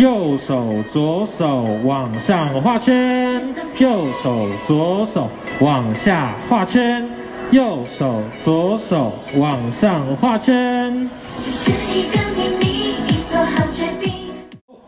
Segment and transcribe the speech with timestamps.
[0.00, 3.42] 右手左手往上画圈，
[3.76, 5.28] 右手左手
[5.60, 7.06] 往下画圈，
[7.50, 11.06] 右手左手往上画圈。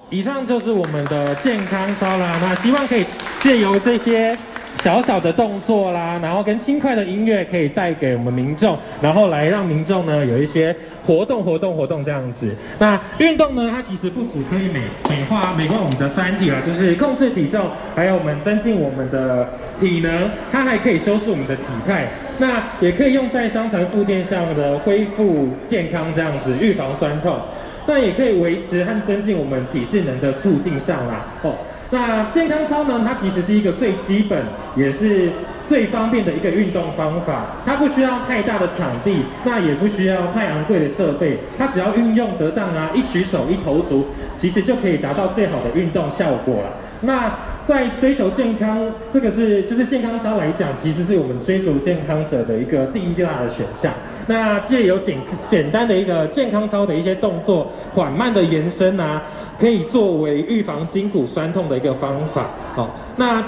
[0.08, 3.04] 以上就是我们的健康操啦，那希望可以
[3.40, 4.35] 借由这些。
[4.79, 10.75] 小小的动作啦，然后跟轻快的音乐可以带给我们民众，然后来让民众呢有一些
[11.07, 12.53] 活动活动活动这样子。
[12.79, 22.08] 那运动呢，它其实不只可以美美化美观我们的三体啦，就是控制体重，还有我们增进我们的体能，它还可以修饰我们的体态。
[22.39, 27.39] 那也可以用在伤残复健上的恢复健康这样子，预防酸痛。
[27.86, 31.27] 那也可以维持和增进我们体适能的促进上啦。
[31.43, 31.54] 哦。
[31.92, 34.42] 那健康操呢，它其实是一个最基本
[34.74, 35.30] 也是
[35.62, 37.48] 最方便的一个运动方法。
[37.66, 41.40] 它不需要太大的场地，那也不需要太昂贵的设备。
[41.58, 46.70] 它只要运用得当啊，一举手一投足，其实就可以达到最好的运动效果了。
[47.02, 47.30] 那
[47.66, 53.92] 在追求健康，这个是就是健康操来讲，其实是我们追逐健康者的一个第一大的选项。
[54.26, 59.22] 那借由简简单的一个健康操的一些动作，缓慢的延伸啊，
[59.58, 62.46] 可以作为预防筋骨酸痛的一个方法。
[62.74, 63.44] 好，那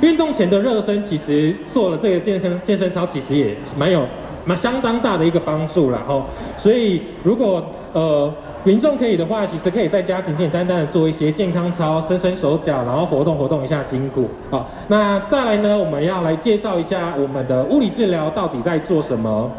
[0.00, 4.06] 运动前的热身，其实做了这个健身健身操，其实也蛮有
[4.44, 5.98] 蛮相当大的一个帮助了。
[6.06, 6.24] 哈，
[6.56, 8.32] 所以如果呃
[8.64, 14.28] 民众可以的话，其实可以在家简简单单的做一些健康操，伸伸手脚，然后活动活动一下筋骨。
[14.50, 19.50] 好，那再来呢，我们要来介绍一下我们的物理治疗到底在做什么。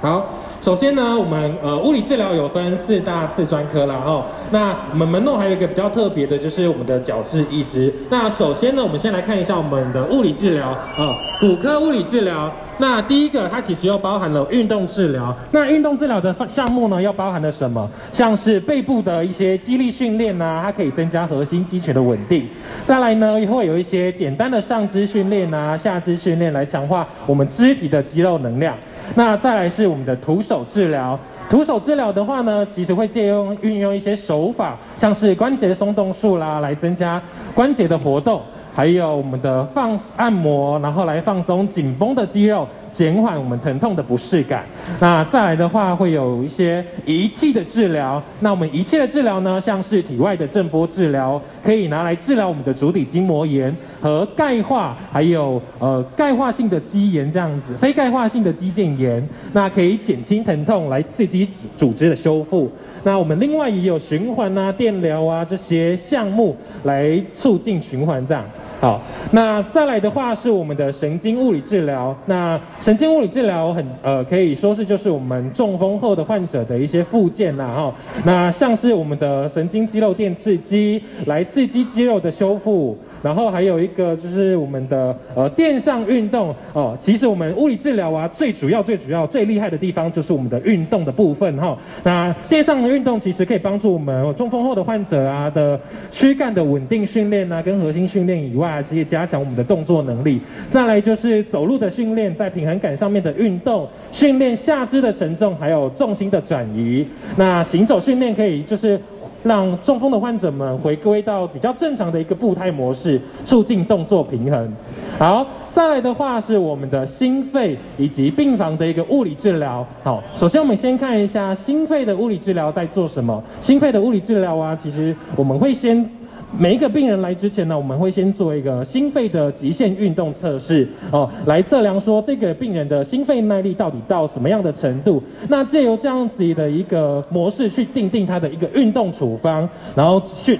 [0.00, 0.24] 好，
[0.62, 4.24] 首先呢，我们呃物理治疗有分四大次专科啦哦。
[4.52, 7.92] 那我们门诺还有一个比较特别的，就是我们的矫治义肢。
[8.08, 12.48] 那首先呢，我们先来看一下我们的物理治疗啊，骨科物理治疗。
[12.80, 15.36] 那第一个，它其实又包含了运动治疗。
[15.50, 17.90] 那运动治疗的项目呢，又包含了什么？
[18.12, 22.46] 像是背部的一些肌力训练呐，它可以增加核心肌群的稳定。
[22.84, 28.76] 再来呢，会有一些简单的上肢训练呐、下肢训练，来强化我们肢体的肌肉能量。
[29.14, 31.18] 那再来是我们的徒手治疗，
[31.50, 37.20] 徒手治疗的话呢，其实会借用运用一些手法，像是关节松动术啦，来增加
[37.54, 38.42] 关节的活动。
[38.78, 44.64] 还有我们的放按摩，然后来放松紧绷的肌肉，减缓我们疼痛的不适感。
[45.00, 48.22] 那再来的话，会有一些仪器的治疗。
[48.38, 59.28] 那我们仪器的治疗呢，像是体外的震波治疗，可以拿来治疗我们的足底筋膜炎和钙化，还有呃钙化性的肌炎这样子，非钙化性的肌腱炎。
[59.52, 61.44] 那可以减轻疼痛，来刺激
[61.76, 62.70] 组织的修复。
[63.02, 68.44] 那我们另外也有循环啊、电疗啊这些项目来促进循环这样。
[68.80, 69.00] 好，
[69.32, 72.16] 那再来的话是我们的神经物理治疗。
[72.26, 77.94] 那神经物理治疗很呃，可以说是就是我们中风后的患者的一些附件呐哈。
[78.24, 82.96] 那像是我们的神经肌肉电刺激，来刺激肌肉的修复。
[83.22, 91.76] 然后还有一个就是我们的呃电上运动哦，其实我们物理治疗啊，最主要最主要最厉害的地方就是我们的运动的部分哈。
[92.04, 95.78] 那电上的运动其实可以帮助我们中风后的患者啊的
[96.10, 100.40] 躯干的稳定训练啊，跟核心训练以外，其实加强我们的动作能力。
[100.70, 107.06] 再来就是走路的训练，在平衡感上面的运动训练下肢的承重，还有重心的转移。
[107.36, 109.00] 那行走训练可以就是。
[109.42, 114.72] 让中风的患者们回归到比较正常的一个步态模式，促进动作平衡。
[115.18, 119.86] 好，再来的话是我们的心肺以及病房的一个物理治疗。
[120.02, 123.42] 好，首先我们先看一下心肺的物理治疗在做什么。
[123.60, 126.08] 心肺的物理治疗啊，其实我们会先。
[126.56, 135.22] 每一个病人来之前呢，我们会先做一个心肺的极限运动测试哦，来测量说这个病人的心肺耐力到底到什么样的程度。
[135.48, 140.58] 那借由这样子的一个模式去定定他的一个运动处方，然后去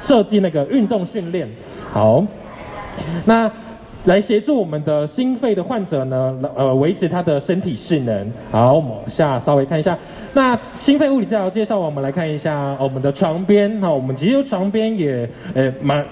[0.00, 1.48] 设计那个运动训练。
[1.92, 2.24] 好，
[3.24, 3.50] 那。
[4.06, 8.32] 来协助我们的心肺的患者呢，呃，维持他的身体适能。
[8.50, 9.96] 好，我们往下稍微看一下。
[10.32, 13.78] 那心肺物理治疗介绍，我们来看一下我们的床边。
[13.80, 16.02] 哈，我们其实床边也呃蛮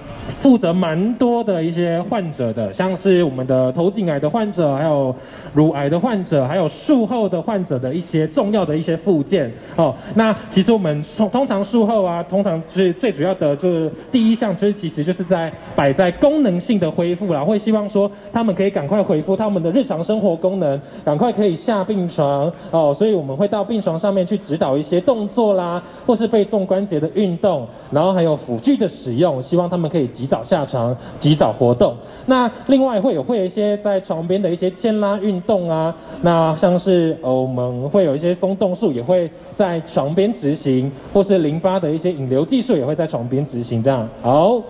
[0.43, 5.14] 负责蛮多的一些患者的，像是我们的头颈癌的患者，还有
[5.55, 9.50] 乳癌的患者，还有术后的患者的一些重要的一些附件。
[9.76, 17.77] 哦，那其实我们通通常术后啊，通常最最主要的就是第一项，就是其实就是在摆在功能性的恢复啦，会希望。
[17.78, 22.92] 望说他们可以赶快恢复他们的日常生活功能，赶快可以下病床哦。
[22.92, 31.94] 所以我们会到病床上面去指导一些动作啦，或是被动关节的运动，然后还有辅具的使用，希望他们可以及早下床，及早活动。
[32.26, 44.60] 那另外会有会有一些在床边的一些牵拉运动啊，那像是我们会有一些松动术也会在床边执行，或是淋巴的一些引流技术也会在床边执行，这样好。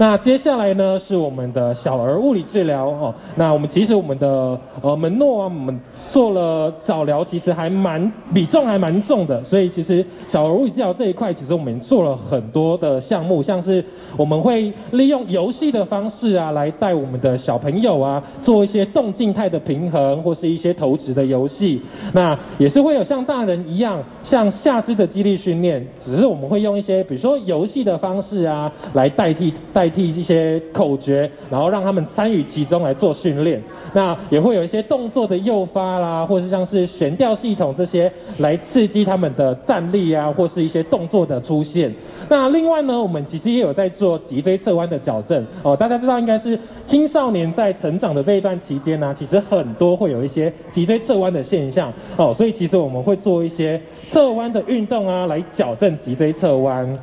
[0.00, 3.14] 那接下来呢，是我们的小儿物理治疗哦。
[3.36, 9.44] 那我们其实我们的呃门诺啊，我们做了早疗，其实还蛮比重还蛮重的。
[9.44, 13.84] 所以其实小儿物理治疗这一块，其实我们做了很多的项目，像是
[14.16, 21.78] 我们会利用游戏的方式啊，来带我们的小朋友啊，做一些动静态的平衡，或是一些投掷的游戏。
[22.14, 29.89] 那也是会有像大人一样，像下肢的肌力训练，只是我们会用一些比如说游戏的方式啊，来代替代。
[29.90, 33.62] 替一些口诀，然后让他们参与其中来做训练。
[33.92, 41.92] 那也会有一些动作的诱发啦，或是像是悬吊系统这些来刺激他们的站立啊，或是一些动作的出现。
[42.28, 45.76] 那另外呢，我们其实也有在做脊椎侧弯的矫正哦。
[45.76, 56.96] 大家知道，应该是青少年在成长的这一段期间呢，其实很多会有一些脊椎侧弯的现象哦，所以其实我们会做一些侧弯的运动啊，来矫正脊椎侧弯。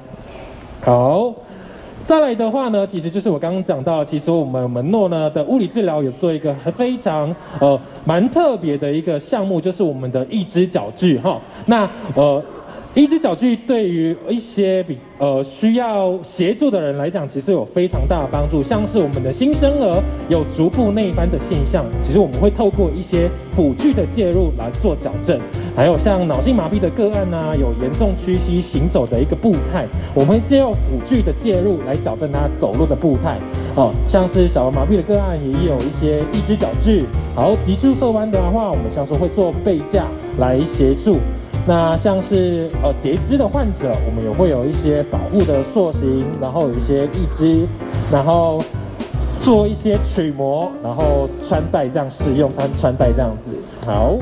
[0.81, 1.33] 好。
[2.07, 11.37] 再来的话呢，其实就是我刚刚讲到，其实我们门诺呢的物理治疗有做一个非常呃蛮特别的一个项目，就是我们的义肢矫具哈。
[11.65, 12.41] 那呃。
[12.97, 18.63] 一只脚具对于一些比呃需要协助的人来讲，其实有非常大的帮助。
[18.63, 25.39] 像是我们的新生儿有足部内翻的现象，其实我们会透过一些辅具的介入来做矫正。
[25.75, 29.85] 还有像脑性麻痹的个案呢、有严重屈膝行走的一个步态，
[30.15, 33.37] 我们会借用辅具的介入来矫正他走路的步态。
[33.75, 37.05] 哦，像是小儿麻痹的个案，也有一些一只脚具。
[37.35, 40.05] 好，脊柱侧弯的话，我们像说会做背架
[40.39, 41.17] 来协助。
[41.67, 47.67] 那像是呃截肢的患者，我们也会有一些保护的塑形，然后有一些义肢，
[48.09, 48.57] 然后
[49.41, 53.53] 做一些取模，然后穿戴这样试用穿穿戴这样子。
[53.85, 54.17] 好。